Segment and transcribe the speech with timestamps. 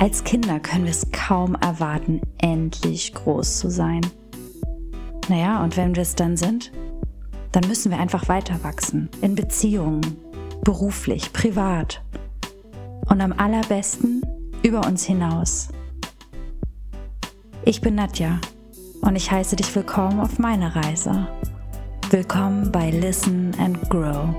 [0.00, 4.00] Als Kinder können wir es kaum erwarten, endlich groß zu sein.
[5.28, 6.72] Naja, und wenn wir es dann sind,
[7.52, 9.10] dann müssen wir einfach weiter wachsen.
[9.20, 10.16] In Beziehungen,
[10.64, 12.02] beruflich, privat.
[13.10, 14.22] Und am allerbesten
[14.62, 15.68] über uns hinaus.
[17.66, 18.40] Ich bin Nadja
[19.02, 21.28] und ich heiße dich willkommen auf meiner Reise.
[22.08, 24.34] Willkommen bei Listen and Grow.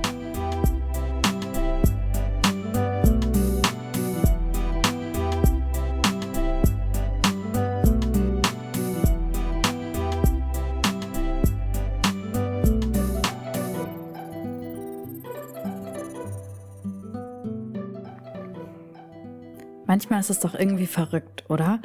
[19.91, 21.81] Manchmal ist es doch irgendwie verrückt, oder?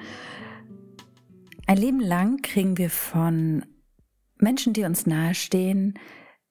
[1.67, 3.67] Ein Leben lang kriegen wir von
[4.39, 5.99] Menschen, die uns nahestehen,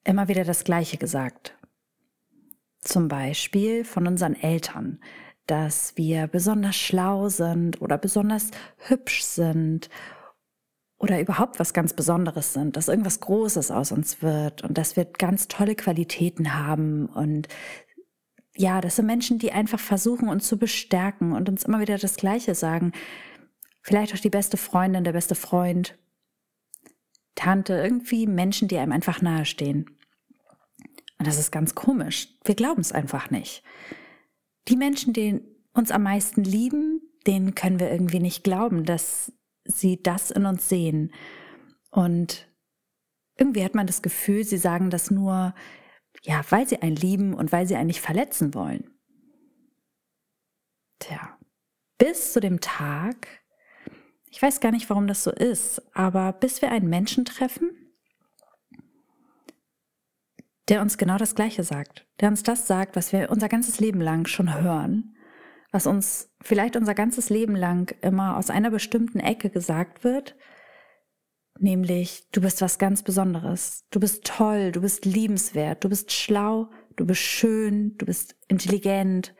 [0.04, 1.56] immer wieder das Gleiche gesagt.
[2.82, 5.00] Zum Beispiel von unseren Eltern,
[5.46, 9.88] dass wir besonders schlau sind oder besonders hübsch sind
[10.98, 15.06] oder überhaupt was ganz Besonderes sind, dass irgendwas Großes aus uns wird und dass wir
[15.06, 17.48] ganz tolle Qualitäten haben und
[18.56, 22.16] ja, das sind Menschen, die einfach versuchen, uns zu bestärken und uns immer wieder das
[22.16, 22.92] Gleiche sagen.
[23.82, 25.96] Vielleicht auch die beste Freundin, der beste Freund,
[27.34, 29.86] Tante, irgendwie Menschen, die einem einfach nahestehen.
[31.18, 32.28] Und das ist ganz komisch.
[32.44, 33.62] Wir glauben es einfach nicht.
[34.68, 35.40] Die Menschen, die
[35.72, 39.32] uns am meisten lieben, denen können wir irgendwie nicht glauben, dass
[39.64, 41.12] sie das in uns sehen.
[41.90, 42.48] Und
[43.36, 45.54] irgendwie hat man das Gefühl, sie sagen das nur
[46.22, 48.90] ja, weil sie einen lieben und weil sie einen nicht verletzen wollen.
[50.98, 51.38] Tja,
[51.98, 53.28] bis zu dem Tag,
[54.30, 57.70] ich weiß gar nicht, warum das so ist, aber bis wir einen Menschen treffen,
[60.68, 64.00] der uns genau das Gleiche sagt, der uns das sagt, was wir unser ganzes Leben
[64.00, 65.16] lang schon hören,
[65.70, 70.36] was uns vielleicht unser ganzes Leben lang immer aus einer bestimmten Ecke gesagt wird,
[71.58, 73.84] nämlich du bist was ganz Besonderes.
[73.90, 79.34] Du bist toll, du bist liebenswert, du bist schlau, du bist schön, du bist intelligent.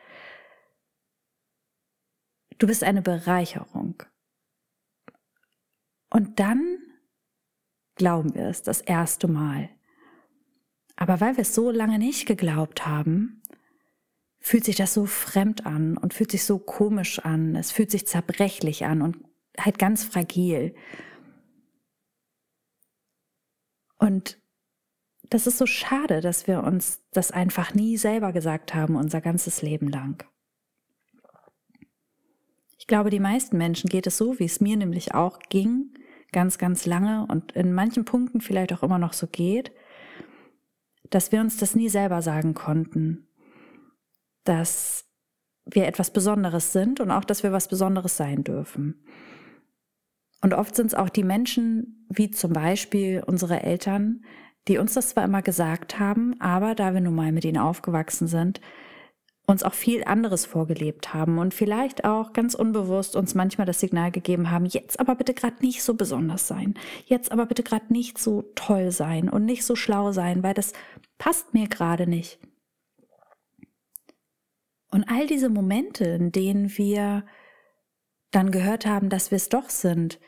[2.57, 4.01] Du bist eine Bereicherung.
[6.09, 6.79] Und dann
[7.95, 9.69] glauben wir es das erste Mal.
[10.95, 13.43] Aber weil wir es so lange nicht geglaubt haben,
[14.39, 17.55] fühlt sich das so fremd an und fühlt sich so komisch an.
[17.55, 19.17] Es fühlt sich zerbrechlich an und
[19.59, 20.73] halt ganz fragil.
[23.97, 24.39] Und
[25.29, 29.61] das ist so schade, dass wir uns das einfach nie selber gesagt haben, unser ganzes
[29.61, 30.23] Leben lang.
[32.77, 35.93] Ich glaube, die meisten Menschen geht es so, wie es mir nämlich auch ging,
[36.31, 39.71] ganz, ganz lange und in manchen Punkten vielleicht auch immer noch so geht,
[41.09, 43.27] dass wir uns das nie selber sagen konnten,
[44.43, 45.05] dass
[45.65, 49.03] wir etwas Besonderes sind und auch, dass wir was Besonderes sein dürfen.
[50.41, 54.23] Und oft sind es auch die Menschen, wie zum Beispiel unsere Eltern,
[54.67, 58.27] die uns das zwar immer gesagt haben, aber da wir nun mal mit ihnen aufgewachsen
[58.27, 58.61] sind,
[59.49, 64.11] uns auch viel anderes vorgelebt haben und vielleicht auch ganz unbewusst uns manchmal das Signal
[64.11, 66.73] gegeben haben, jetzt aber bitte gerade nicht so besonders sein,
[67.05, 70.73] jetzt aber bitte gerade nicht so toll sein und nicht so schlau sein, weil das
[71.17, 72.39] passt mir gerade nicht.
[74.91, 77.25] Und all diese Momente, in denen wir
[78.37, 80.19] dann gehört haben, dass wir es doch sind,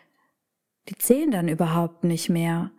[0.90, 2.72] die zählen dann überhaupt nicht mehr,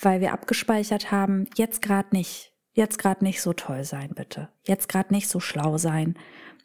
[0.00, 4.48] weil wir abgespeichert haben, jetzt gerade nicht, jetzt gerade nicht so toll sein, bitte.
[4.64, 6.16] Jetzt gerade nicht so schlau sein.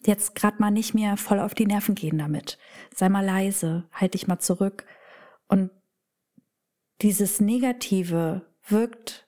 [0.05, 2.59] Jetzt gerade mal nicht mehr voll auf die Nerven gehen damit.
[2.93, 4.85] Sei mal leise, halt dich mal zurück.
[5.47, 5.71] Und
[7.01, 9.27] dieses Negative wirkt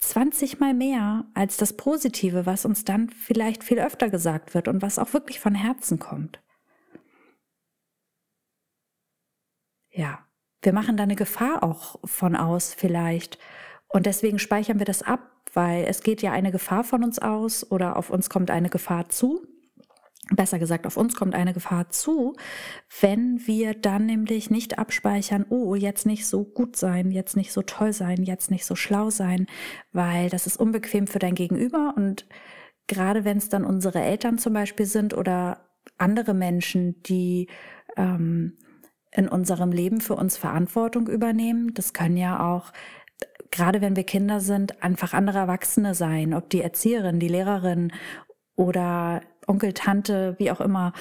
[0.00, 4.82] 20 mal mehr als das Positive, was uns dann vielleicht viel öfter gesagt wird und
[4.82, 6.43] was auch wirklich von Herzen kommt.
[9.94, 10.18] Ja,
[10.60, 13.38] wir machen da eine Gefahr auch von aus vielleicht.
[13.86, 17.70] Und deswegen speichern wir das ab, weil es geht ja eine Gefahr von uns aus
[17.70, 19.46] oder auf uns kommt eine Gefahr zu.
[20.30, 22.34] Besser gesagt, auf uns kommt eine Gefahr zu,
[23.00, 27.60] wenn wir dann nämlich nicht abspeichern, oh, jetzt nicht so gut sein, jetzt nicht so
[27.60, 29.46] toll sein, jetzt nicht so schlau sein,
[29.92, 32.26] weil das ist unbequem für dein Gegenüber und
[32.86, 35.68] gerade wenn es dann unsere Eltern zum Beispiel sind oder
[35.98, 37.48] andere Menschen, die
[37.98, 38.56] ähm,
[39.14, 41.72] in unserem Leben für uns Verantwortung übernehmen.
[41.74, 42.72] Das können ja auch,
[43.50, 47.92] gerade wenn wir Kinder sind, einfach andere Erwachsene sein, ob die Erzieherin, die Lehrerin
[48.56, 50.92] oder Onkel, Tante, wie auch immer.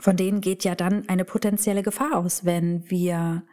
[0.00, 3.44] Von denen geht ja dann eine potenzielle Gefahr aus, wenn wir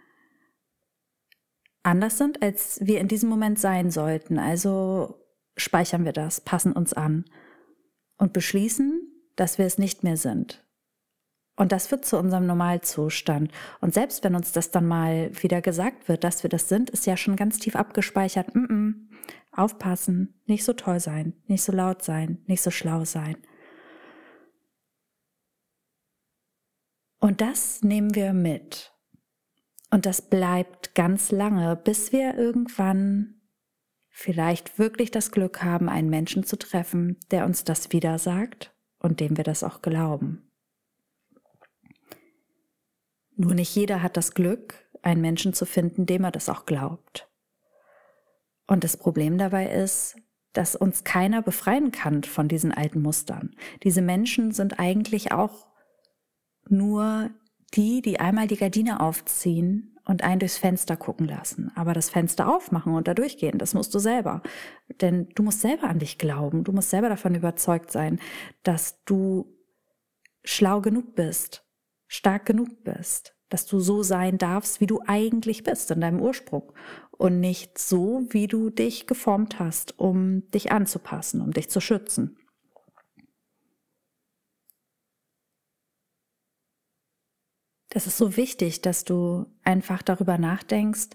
[1.84, 4.40] anders sind, als wir in diesem Moment sein sollten.
[4.40, 5.26] Also
[5.58, 7.26] speichern wir das, passen uns an
[8.18, 9.02] und beschließen,
[9.36, 10.66] dass wir es nicht mehr sind
[11.60, 13.52] Und das wird zu unserem Normalzustand.
[13.82, 17.06] Und selbst wenn uns das dann mal wieder gesagt wird, dass wir das sind, ist
[17.06, 18.56] ja schon ganz tief abgespeichert.
[18.56, 18.94] Mm -mm.
[19.52, 23.36] Aufpassen, nicht so toll sein, nicht so laut sein, nicht so schlau sein.
[27.20, 28.94] Und das nehmen wir mit.
[29.92, 33.42] Und das bleibt ganz lange, bis wir irgendwann
[34.08, 39.20] vielleicht wirklich das Glück haben, einen Menschen zu treffen, der uns das wieder sagt und
[39.20, 40.49] dem wir das auch glauben.
[43.40, 47.30] Nur nicht jeder hat das Glück, einen Menschen zu finden, dem er das auch glaubt.
[48.68, 50.18] Und das Problem dabei ist,
[50.52, 53.56] dass uns keiner befreien kann von diesen alten Mustern.
[53.84, 55.68] Diese Menschen sind eigentlich auch
[56.68, 57.30] nur
[57.74, 61.72] die, die einmal die Gardine aufziehen und einen durchs Fenster gucken lassen.
[61.76, 64.44] Aber das Fenster aufmachen und da durchgehen, das musst du selber.
[65.00, 66.66] Denn du musst selber an dich glauben.
[66.66, 68.20] Du musst selber davon überzeugt sein,
[68.64, 69.56] dass du
[70.44, 71.64] schlau genug bist,
[72.10, 76.74] stark genug bist, dass du so sein darfst, wie du eigentlich bist in deinem Ursprung
[77.12, 82.36] und nicht so, wie du dich geformt hast, um dich anzupassen, um dich zu schützen.
[87.90, 91.10] Das ist so wichtig, dass du einfach darüber nachdenkst,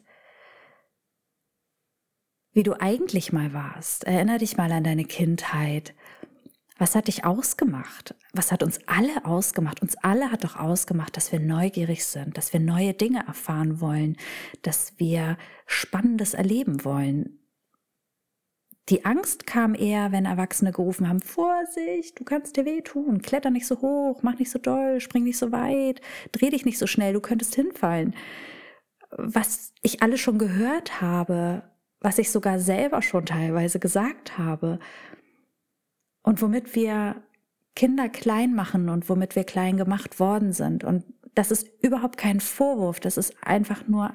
[2.53, 4.05] wie du eigentlich mal warst.
[4.05, 5.95] Erinner dich mal an deine Kindheit.
[6.77, 8.17] Was hat dich ausgemacht?
[8.33, 9.81] Was hat uns alle ausgemacht?
[9.81, 14.17] Uns alle hat doch ausgemacht, dass wir neugierig sind, dass wir neue Dinge erfahren wollen,
[14.63, 15.37] dass wir
[15.67, 17.39] Spannendes erleben wollen.
[18.91, 23.67] Die Angst kam eher, wenn Erwachsene gerufen haben, Vorsicht, du kannst dir wehtun, kletter nicht
[23.67, 27.15] so hoch, mach nicht so doll, spring nicht so weit, dreh dich nicht so schnell,
[27.15, 28.15] du könntest hinfallen.
[29.11, 31.63] Was ich alle schon gehört habe,
[32.01, 34.81] was ich sogar selber schon teilweise gesagt habe,
[36.25, 37.23] und womit wir
[37.77, 40.83] Kinder klein machen und womit wir klein gemacht worden sind.
[40.83, 41.05] Und
[41.35, 44.13] das ist überhaupt kein Vorwurf, das ist einfach nur,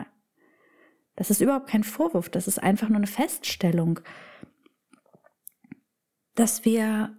[1.16, 4.00] das ist überhaupt kein Vorwurf, das ist einfach nur eine Feststellung,
[6.36, 7.18] dass wir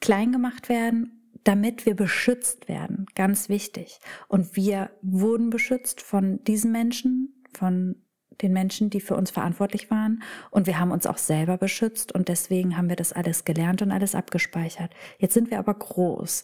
[0.00, 3.06] klein gemacht werden, damit wir beschützt werden.
[3.14, 3.98] Ganz wichtig.
[4.28, 8.02] Und wir wurden beschützt von diesen Menschen, von
[8.42, 10.22] den Menschen, die für uns verantwortlich waren.
[10.50, 13.90] Und wir haben uns auch selber beschützt und deswegen haben wir das alles gelernt und
[13.90, 14.92] alles abgespeichert.
[15.18, 16.42] Jetzt sind wir aber groß.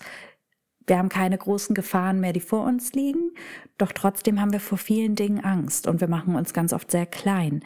[0.87, 3.33] Wir haben keine großen Gefahren mehr, die vor uns liegen,
[3.79, 7.07] doch trotzdem haben wir vor vielen Dingen Angst und wir machen uns ganz oft sehr
[7.07, 7.63] klein.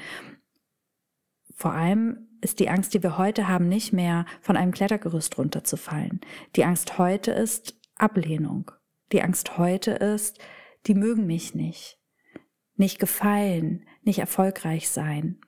[1.55, 6.21] Vor allem ist die Angst, die wir heute haben, nicht mehr von einem Klettergerüst runterzufallen.
[6.57, 8.71] Die Angst heute ist Ablehnung.
[9.13, 10.39] Die Angst heute ist,
[10.87, 11.99] die mögen mich nicht,
[12.77, 15.41] nicht gefallen, nicht erfolgreich sein.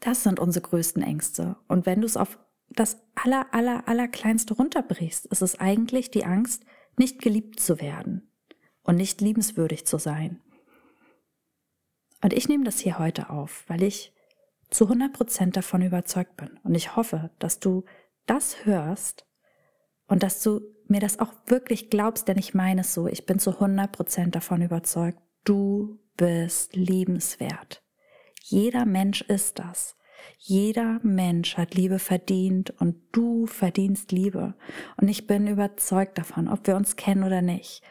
[0.00, 1.56] Das sind unsere größten Ängste.
[1.68, 2.38] Und wenn du es auf
[2.70, 6.64] das aller, aller, aller kleinste runterbrichst, ist es eigentlich die Angst,
[6.96, 8.30] nicht geliebt zu werden
[8.82, 10.40] und nicht liebenswürdig zu sein.
[12.22, 14.12] Und ich nehme das hier heute auf, weil ich
[14.70, 16.58] zu 100 Prozent davon überzeugt bin.
[16.62, 17.84] Und ich hoffe, dass du
[18.26, 19.26] das hörst
[20.06, 23.06] und dass du mir das auch wirklich glaubst, denn ich meine es so.
[23.06, 25.18] Ich bin zu 100 Prozent davon überzeugt.
[25.44, 27.82] Du bist liebenswert.
[28.42, 29.96] Jeder Mensch ist das.
[30.38, 34.54] Jeder Mensch hat Liebe verdient und du verdienst Liebe.
[34.96, 37.82] Und ich bin überzeugt davon, ob wir uns kennen oder nicht,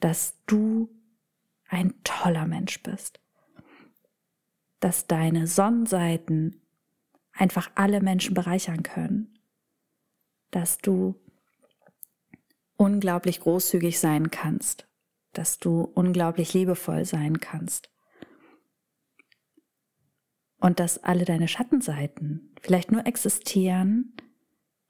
[0.00, 0.88] dass du
[1.68, 3.20] ein toller Mensch bist.
[4.80, 6.60] Dass deine Sonnenseiten
[7.32, 9.38] einfach alle Menschen bereichern können.
[10.50, 11.14] Dass du
[12.76, 14.85] unglaublich großzügig sein kannst
[15.36, 17.90] dass du unglaublich liebevoll sein kannst.
[20.58, 24.16] Und dass alle deine Schattenseiten vielleicht nur existieren,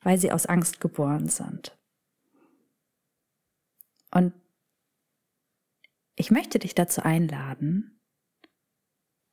[0.00, 1.76] weil sie aus Angst geboren sind.
[4.12, 4.32] Und
[6.14, 8.00] ich möchte dich dazu einladen,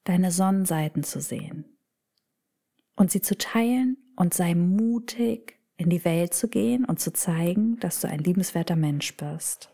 [0.03, 1.77] deine Sonnenseiten zu sehen
[2.95, 7.79] und sie zu teilen und sei mutig, in die Welt zu gehen und zu zeigen,
[7.79, 9.72] dass du ein liebenswerter Mensch bist.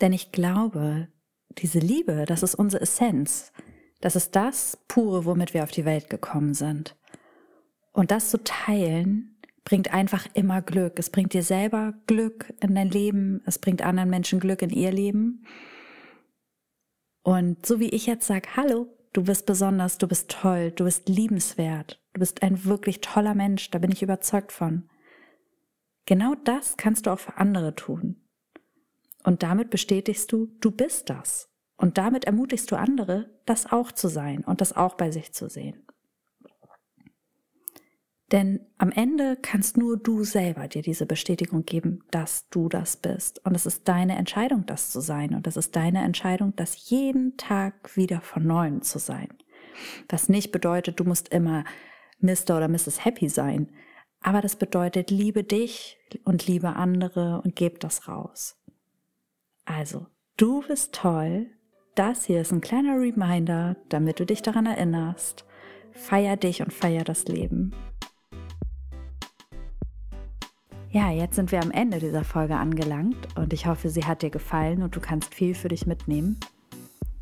[0.00, 1.08] Denn ich glaube,
[1.58, 3.52] diese Liebe, das ist unsere Essenz.
[4.00, 6.96] Das ist das pure, womit wir auf die Welt gekommen sind.
[7.92, 10.98] Und das zu teilen, bringt einfach immer Glück.
[10.98, 13.42] Es bringt dir selber Glück in dein Leben.
[13.44, 15.44] Es bringt anderen Menschen Glück in ihr Leben.
[17.22, 21.08] Und so wie ich jetzt sage, hallo, du bist besonders, du bist toll, du bist
[21.08, 24.88] liebenswert, du bist ein wirklich toller Mensch, da bin ich überzeugt von.
[26.06, 28.16] Genau das kannst du auch für andere tun.
[29.24, 31.50] Und damit bestätigst du, du bist das.
[31.76, 35.48] Und damit ermutigst du andere, das auch zu sein und das auch bei sich zu
[35.48, 35.84] sehen.
[38.32, 43.44] Denn am Ende kannst nur du selber dir diese Bestätigung geben, dass du das bist.
[43.46, 45.34] Und es ist deine Entscheidung, das zu sein.
[45.34, 49.28] Und es ist deine Entscheidung, das jeden Tag wieder von neuem zu sein.
[50.10, 51.64] Was nicht bedeutet, du musst immer
[52.18, 52.56] Mr.
[52.56, 53.04] oder Mrs.
[53.04, 53.72] Happy sein.
[54.20, 58.57] Aber das bedeutet, liebe dich und liebe andere und geb das raus.
[59.68, 60.06] Also,
[60.38, 61.46] du bist toll.
[61.94, 65.44] Das hier ist ein kleiner Reminder, damit du dich daran erinnerst.
[65.92, 67.74] Feier dich und feier das Leben.
[70.90, 74.30] Ja, jetzt sind wir am Ende dieser Folge angelangt und ich hoffe, sie hat dir
[74.30, 76.40] gefallen und du kannst viel für dich mitnehmen.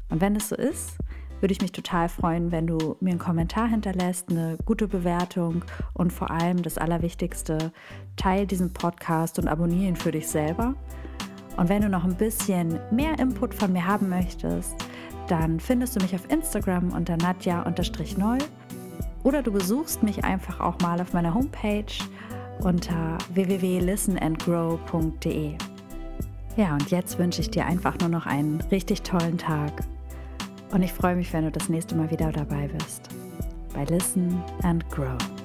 [0.08, 0.98] Und wenn es so ist,
[1.40, 6.12] würde ich mich total freuen, wenn du mir einen Kommentar hinterlässt, eine gute Bewertung und
[6.12, 7.72] vor allem das Allerwichtigste,
[8.14, 10.76] teil diesen Podcast und abonniere ihn für dich selber.
[11.56, 14.74] Und wenn du noch ein bisschen mehr Input von mir haben möchtest,
[15.28, 18.38] dann findest du mich auf Instagram unter nadja-neu
[19.22, 21.84] oder du besuchst mich einfach auch mal auf meiner Homepage
[22.60, 25.54] unter www.listenandgrow.de.
[26.56, 29.72] Ja, und jetzt wünsche ich dir einfach nur noch einen richtig tollen Tag.
[30.70, 33.10] Und ich freue mich, wenn du das nächste Mal wieder dabei bist
[33.76, 35.35] bei Listen and Grow.